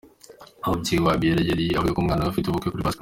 [0.67, 2.99] umubyeyi wa Abiellah yeruye avuga ko umwana we afite ubukwe kuri Pasika.